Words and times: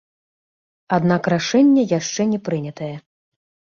Аднак 0.97 1.29
рашэнне 1.33 1.83
яшчэ 1.99 2.21
не 2.33 2.39
прынятае. 2.49 2.93